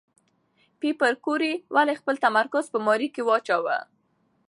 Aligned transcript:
پېیر 0.79 1.13
کوري 1.25 1.53
ولې 1.75 1.93
خپل 2.01 2.15
تمرکز 2.25 2.65
په 2.73 2.79
ماري 2.85 3.07
کې 3.15 3.21
واچاوه؟ 3.25 3.77